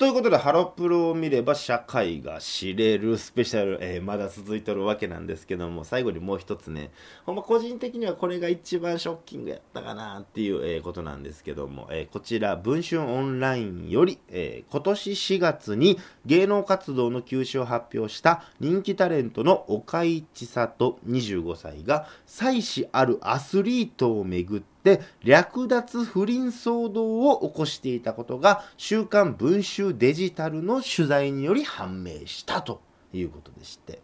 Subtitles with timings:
[0.00, 6.90] ということで、ハロプロを見れば社会が知れるスペシャル、えー、まだ続いてるわけなんですけども、最後にもう一つね、
[7.26, 32.80] ほんま個人的にはこれが一番ショッキングやったかなっていう、えー、ことなんですけども、えー、こちら、文春オンラインより、え今年4月に芸能活動の休止を発表した人気タレントの岡井千里25歳が、妻子あるアスリートをめぐってで略奪不倫騒動を起こしていたことが週刊文春デジタルの取材により判明したと
[33.12, 34.02] いうことでして。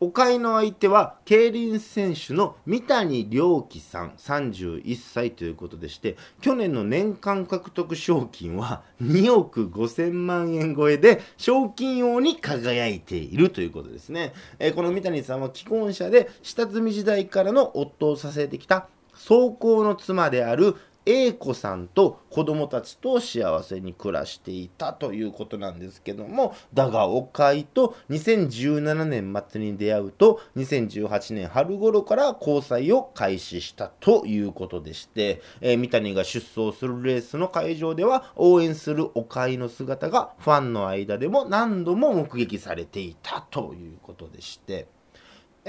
[0.00, 20.76] お買いの相手は競輪選手の三谷良樹さん31歳ということでして去年の年間獲得賞金は2億5000万円超えで賞金王に輝いているということですね、えー、この三谷さんは既婚者で下積み時代からの夫を支えてきた走行の妻である
[21.10, 44.97] A 子さんと子供たちと幸せに暮らしていたということなんですけどもだが岡井と2017年末に出会うと2018年春頃から交際を開始したということでして、えー、三谷が出走するレースの会場では応援する岡井の姿がファンの間でも何度も目撃されていたということでして。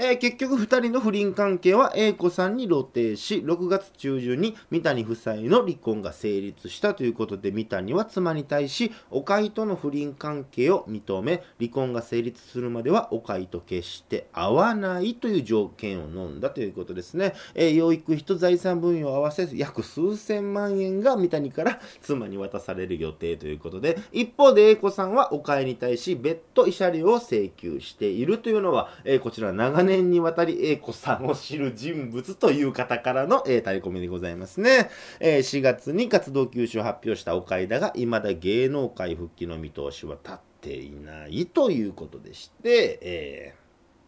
[0.02, 34.90] えー、結局2人の不倫関係は A 子さんに露呈し6月中旬に三谷夫妻の離婚が成立したということで三谷は妻に対し岡井との不倫関係を認め離婚が成立するまでは岡井と決して会わないという条件を飲んだということですね、えー、養育費と財産分与を合わせ約数千万円が三谷から妻に渡される予定ということで一方で A 子さんは岡井に対し別途慰謝料を請求しているというのは、えー、こちら長年年にわたり A 子さんを知る人物という方からの、えー、タレコミでございますね。
[35.18, 43.60] えー、4月に活動休止を発表した岡井だが、未だ芸能界復帰の見通しは立っていないということでして、えー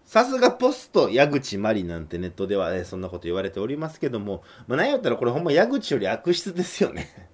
[0.05, 7.31] さすがポスト矢口まりなんてネットでは、えそんなこと言われておりますけども、まあ、何やったらこれほんま矢口より悪質ですよね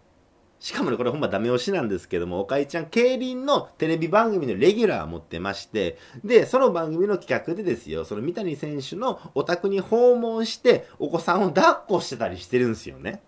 [0.60, 13.22] しかもね、これほんまダメ押しなんですけども、おかいちゃん、競輪のテレビ番組のレギュラー持ってまして、で、その番組の企画でですよ、その三谷選手のお宅に訪問して、お子さんを抱っこしてたりしてるんですよね。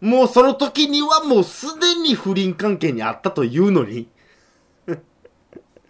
[0.00, 4.08] もうその時にはもうすでに不倫関係にあったというのに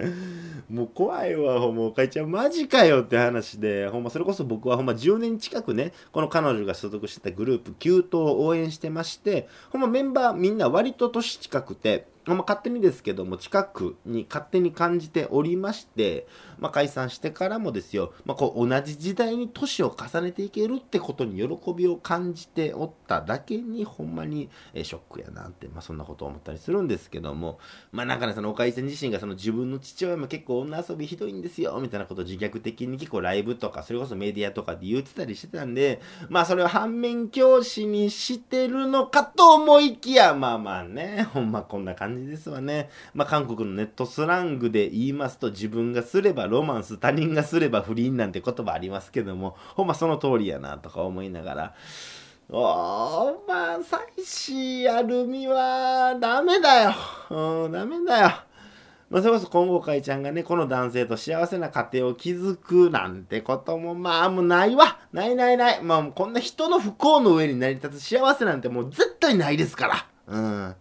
[0.71, 16.26] もう怖いわ、ほんま、おかいちゃん、マジかよって話で、ほんま、それこそ僕はほんま10年近くね、この彼女が所属してたグループ、9頭を応援してまして、ほんまメンバーみんな割と年近くて、まあ、勝手にですけども、近くに勝手に感じておりまして、
[16.58, 27.58] まあ、解散してからもですよ、まあ、こう同じ時代に年を重ねていけるってことに喜びを感じておっただけに、ほんまに、えショックやなって、まあ、そんなことを思ったりするんですけども、
[27.92, 42.91] まあ、なんかね、その岡井さん自身がその自分の父親も結構女遊びひどいんですよ、みたいなことを自虐的に結構ライブとか、それこそメディアとかで言ってたりしてたんで、まあ、それを反面教師にしてるのかと思いきや、まあまあね、ほんまこんな感じですわね。
[43.14, 51.75] まあ、韓国のネットスラングで言いますと、自分がすればロマンス、他人がすれば不倫なんて言葉ありますけども、ほんまその通りやなとか思いながら、
[52.53, 56.94] おまあ、妻子アルミはダメだよ。
[57.31, 58.31] うん、ダメだよ。
[59.10, 65.00] まあ、それこそ今後会ちゃんがね、この男性と幸せな家庭を築くなんてことも、まあもうないわ。
[65.12, 65.82] ないないない。
[65.82, 70.06] まあこんな人の不幸の上に成り立つ幸せなんてもう絶対ないですから。
[70.28, 70.75] うん。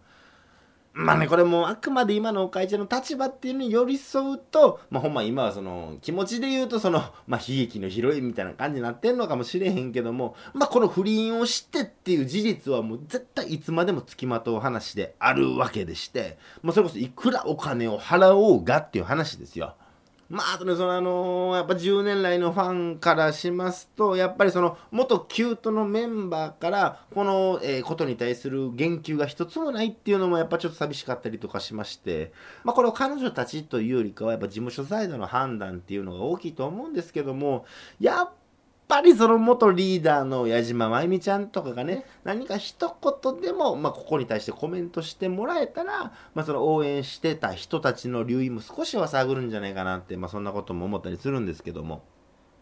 [0.92, 19.76] まあね、これもあくまで今のお会社の立場っていうのに寄り添うと、まあほんま今はその気持ちで言うとその、まあ悲劇のヒロインみたいな感じになってんのかもしれへんけども、まあこの不倫をしてっていう事実はもう絶対いつまでも付きまとう話であるわけでして、まあそれこそいくらお金を払おうがっていう話ですよ。
[20.30, 32.32] まあ、あとね、そのあのー、やっぱ10年来のファンからしますと、やっぱりその、元キュートのメンバーから、この、えー、ことに対する言及が一つもないっていうのも、やっぱちょっと寂しかったりとかしまして、
[32.62, 37.66] まあ、これを彼女たちというよりかは、やっぱ事務所サイドの判断っていうのが大きいと思うんですけども、
[37.98, 38.30] やっ
[38.90, 42.92] ぱりその元リーダーの矢島真由美ちゃんとかがね、何か一
[43.22, 52.02] 言でも、まあ、ここに対してコメントしてもらえたら、まあ、その応援してた人たちの留意も少しは探るんじゃないかなって、まあ、そんなことも思ったりするんですけども。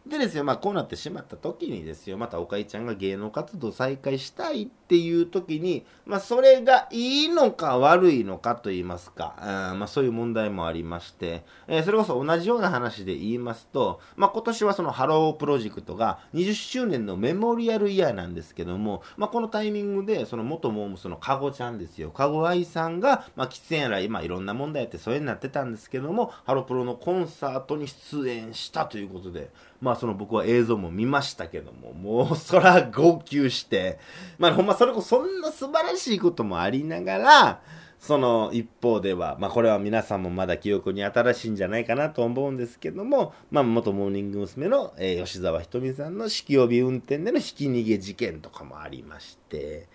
[0.08, 29.50] でですよ、まあこうなってしまった時にですよ、またおかいちゃんが芸能活動再開したいっていう時に、まあそれがいいのか悪いのかと言いますか、あまあそういう問題もありまして、えー、それこそ同じような話で言いますと、まあ今年はそのハロープロジェクトが20周年のメモリアルイヤーなんですけども、まあこのタイミングで、その元モー娘の加護ちゃんですよ、加護亜依さんが、まあ喫煙やら今いろんな問題やってそれになってたんですけども、ハロプロのコンサートに出演したということで、
[29.80, 33.98] まあその僕は映像も見ましたけども、もうそら号泣して、
[34.38, 37.62] まあほんまそれこそそんな素晴らしいこともありながら、
[37.98, 44.68] その一方では、まあこれは皆さんもまだ記憶に新しいんじゃないかなと思うんですけども、まあ元モーニング娘。
[44.68, 49.88] の、えー、吉沢ひとみさんの式曜日運転でのひき逃げ事件とかもありまして、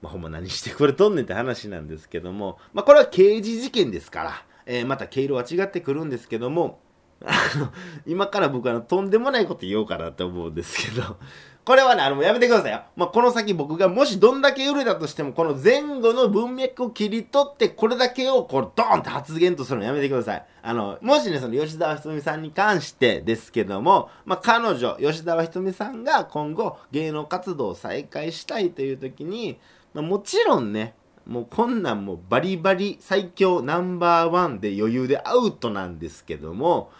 [0.00, 6.78] まあほんま何してくれとんねんって話なんですけども、まあこれは刑事事件ですから、えー、また毛色は違ってくるんですけども、
[7.24, 7.72] あの、
[8.06, 11.16] 今から僕はとんでもないこと言おうかなって思うんですけど、
[11.64, 12.80] これはね、あの、もうやめてくださいよ。
[12.96, 20.46] まあ、この先僕がもしどんだけ売れたとしても、この前後の文脈を切り取って、これだけをこう、ドーンって発言とするのやめてください。
[20.62, 29.58] あの、もしね、その吉沢ひとみさんに関してですけども、まあ、彼女、吉沢ひとみさんが今後芸能活動を再開したいという時に、
[29.92, 30.94] まあ、もちろんね、
[31.26, 36.90] もうこんなんもバリバリ最強ナンバーワンで余裕でアウトなんですけども、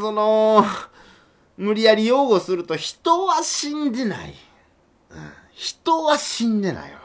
[0.00, 0.64] その、
[1.56, 4.34] 無理やり擁護すると人は死んでない。
[5.52, 6.99] 人は死んでないわ。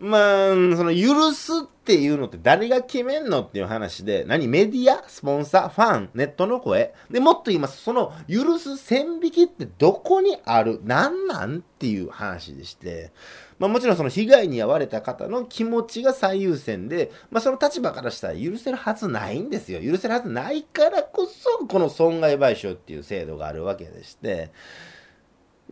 [0.00, 5.02] まあ、その許すっていうのって誰が決めんのっていう話で、何メディア？
[5.08, 5.68] スポンサー？
[5.70, 6.10] ファン？
[6.14, 6.94] ネットの声？
[7.10, 7.82] で、もっと言います。
[7.82, 10.80] その許す線引きってどこにある？
[10.84, 13.10] 何なんっていう話でして、
[13.58, 19.82] まあもちろんその被害に遭われた方の気持ちが最優先で、まあその立場からしたら許せるはずないんですよ。
[19.82, 24.52] 許せるはずないからこそ、この損害賠償っていう制度があるわけでして、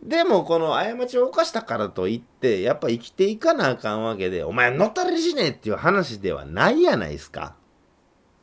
[0.01, 7.55] でもこの過ちを犯したからといって、やっぱ生きていかなあかんわけで、お前乗ったりしねえっていう話ではないやないですか。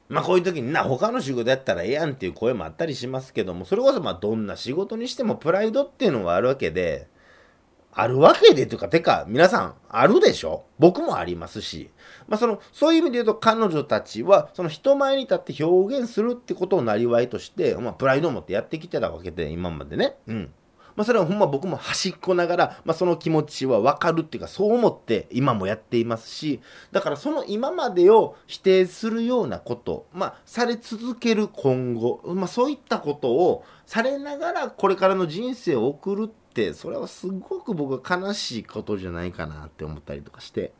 [0.08, 7.08] まあこういう時にな、他の仕事やったらええやんっていう声もあったりしますけども、それこそまあどんな仕事にしてもプライドっていうのはあるわけで、
[7.96, 10.64] あるわけでというか、てか、皆さん、あるでしょ？
[10.80, 11.90] 僕もありますし。
[12.26, 20.16] まあ、その、そういう意味で言うと、彼女たちは、その人前に立って表現するってことをなりわいとして、まあ、プライドを持ってやってきてたわけで、今までね。
[20.26, 20.52] うん。
[20.96, 26.60] まあ、それはほんま僕も端っこながら、まあ、その気持ちはわかるっていうか、そう思って今もやっていますし、
[26.92, 40.72] だからその今までを否定するようなこと、まあ、され続ける今後、まあ、そういったことをされながら、これからの人生を送るってそれはすごく僕は悲しいことじゃないかなって思ったりとかして。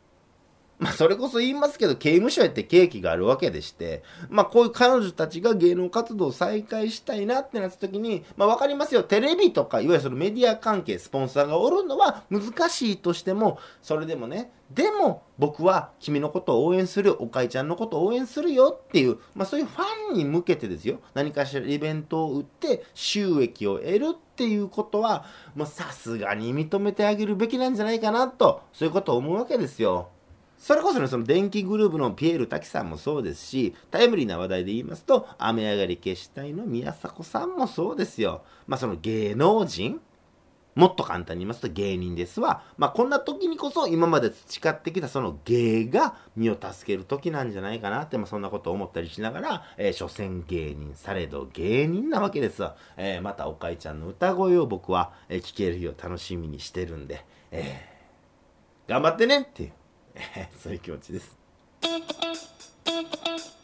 [0.85, 30.09] まあそれこそ言いますけど刑務所やって刑期があるわけでしてまあこういう彼女たちが芸能活動を再開したいなってなった時にまあ分かりますよテレビとかいわゆるそのメディア関係スポンサーがおるのは難しいとしてもそれでもねでも僕は君のことを応援する、おかいちゃんのことを応援するよっていう、まあそういうファンに向けてですよ、何かしらイベントを売って収益を得るっていうことは、もうさすがに認めてあげるべきなんじゃないかなと、そういうことを思うわけですよ。
[30.59, 38.43] それこそね、その電気グループのピエール滝さんもそうですし、タイムリーな話題で言いますと、雨上がり消したいの宮迫さんもそうですよ。
[38.67, 40.01] まあその芸能人
[40.75, 42.63] もっと簡単に言いますと芸人ですわ。
[42.77, 52.77] まあ、こんな時にこそ今まで培ってきたその芸が身を助ける時なんじゃないかなって、まあ、そんなことを思ったりしながら、えー、所詮芸人されど芸人なわけですわ。
[52.97, 59.73] えー、またおかいちゃんの歌声を僕は、えー、聞ける日を楽しみにしてるんで、えー、頑張ってねっていう、
[60.63, 61.37] そういう気持ちです。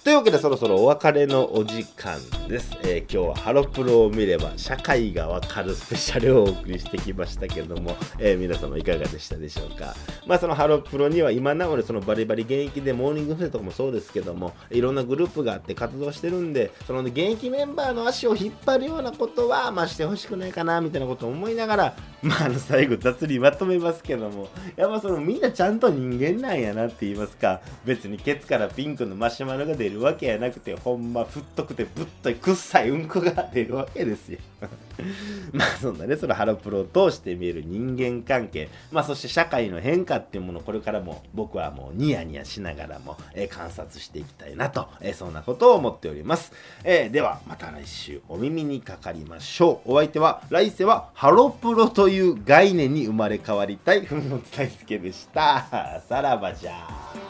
[0.02, 9.95] というわけでそろそろお別れのお時間です、えー、今日はハロプロを見れば社会がわかるスペシャルをお送りしてきましたけれども、えー、皆様いかがでしたでしょうか。
[10.26, 24.48] まあそのハロプロには今なおでそのバリバリ現役でモーニングフェとかもそうですけどもいろんなグループがあって活動してるんでその現役メンバーの足を引っ張るようなことはまあしてほしくないかなみたいなことを思いながらまああの最後雑にまとめますけども。
[24.76, 27.60] やっぱそのみんなちゃんと人間なんやなって言いますか。
[27.84, 34.38] 別にケツからピンクのマシュマロが出るわけやなくてほんま太くてぶっといくっさいうんこが出るわけですよ。
[35.52, 38.68] まあそんなねそのハロプロを通して見える人間関係。
[38.90, 46.52] まあそして社会の変化っていうものこれからも僕はもうニヤニヤしながらも、えー、観察していきたいなと、えー、そんなことを思っております、
[46.84, 49.92] えー、ではまた来週お耳にかかりましょう。
[49.92, 56.02] お相手は来世はハロプロというういう概念に生まれ変わりたいふも大輔でした。
[56.09, 57.29] さらばじゃ。